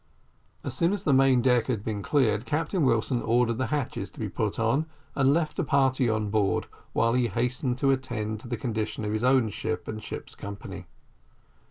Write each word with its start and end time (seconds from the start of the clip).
As 0.63 0.73
soon 0.75 0.93
as 0.93 1.03
the 1.03 1.13
main 1.13 1.43
deck 1.43 1.67
had 1.67 1.83
been 1.83 2.01
cleared, 2.01 2.43
Captain 2.43 2.83
Wilson 2.83 3.21
ordered 3.21 3.59
the 3.59 3.67
hatches 3.67 4.09
to 4.09 4.19
be 4.19 4.29
put 4.29 4.57
on, 4.57 4.87
and 5.13 5.31
left 5.31 5.59
a 5.59 5.63
party 5.63 6.09
on 6.09 6.31
board 6.31 6.65
while 6.93 7.13
he 7.13 7.27
hastened 7.27 7.77
to 7.77 7.91
attend 7.91 8.39
to 8.39 8.47
the 8.47 8.57
condition 8.57 9.05
of 9.05 9.13
his 9.13 9.23
own 9.23 9.49
ship 9.49 9.87
and 9.87 10.01
ship's 10.01 10.33
company. 10.33 10.87